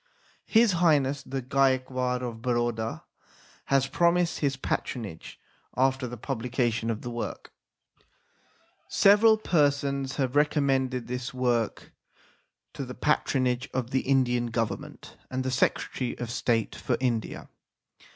His 0.47 0.71
Highness 0.71 1.21
the 1.21 1.43
Gaekwar 1.43 2.23
of 2.23 2.41
Baroda 2.41 3.03
has 3.65 3.85
promised 3.85 4.39
his 4.39 4.57
patronage 4.57 5.39
after 5.77 6.07
the 6.07 6.17
publication 6.17 6.89
of 6.89 7.03
the 7.03 7.11
work. 7.11 7.51
Several 8.87 9.37
persons 9.37 10.15
have 10.15 10.35
recommended 10.35 11.05
this 11.05 11.35
work 11.35 11.93
to 12.73 12.83
the 12.83 12.95
patronage 12.95 13.69
of 13.75 13.91
the 13.91 14.01
Indian 14.01 14.47
Government 14.47 15.17
and 15.29 15.43
the 15.43 15.51
Secretary 15.51 16.17
of 16.17 16.31
State 16.31 16.73
for 16.75 16.97
India. 16.99 17.47